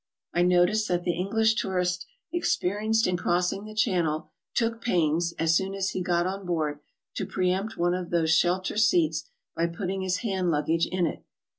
[0.33, 5.75] I noticed that the English tourist experienced in crossing the Channel took pains, as soon
[5.75, 6.79] as he got on board,
[7.17, 11.05] to pre empt one of these shelter seats by put ting his hand luggage in
[11.05, 11.23] it.